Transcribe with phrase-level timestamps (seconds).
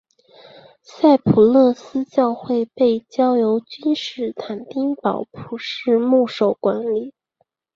[0.81, 7.13] 赛普勒斯教会被交由君士坦丁堡普世牧首管理。